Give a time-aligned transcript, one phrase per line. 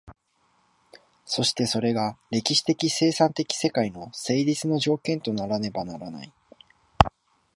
[1.25, 6.33] そしてそれが歴史的生産的世界の成立の条件とならねばならない。